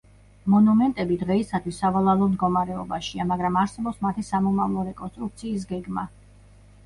მონუმენტები 0.51 1.17
დღეისათვის 1.23 1.81
სავალალო 1.83 2.29
მდგომარეობაშია, 2.31 3.27
მაგრამ 3.33 3.59
არსებობს 3.63 4.01
მათი 4.07 4.25
სამომავლო 4.31 4.87
რეკონსტრუქციის 4.91 5.69
გეგმა. 5.73 6.07